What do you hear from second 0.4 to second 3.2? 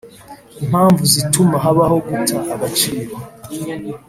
Impamvu zituma habaho guta agaciro